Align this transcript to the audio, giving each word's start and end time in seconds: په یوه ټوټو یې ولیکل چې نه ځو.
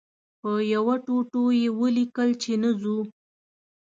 په 0.41 0.51
یوه 0.73 0.95
ټوټو 1.05 1.43
یې 1.59 1.67
ولیکل 1.79 2.29
چې 2.41 2.51
نه 2.63 2.71
ځو. 2.81 2.97